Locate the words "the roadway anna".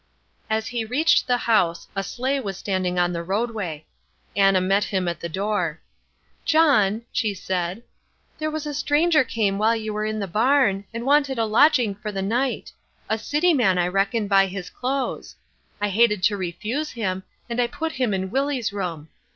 3.13-4.59